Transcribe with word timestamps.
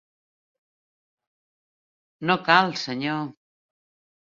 No 2.33 2.41
cal, 2.51 2.77
senyor. 2.89 3.25